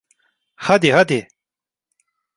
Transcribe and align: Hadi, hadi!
Hadi, 0.55 0.89
hadi! 0.93 1.27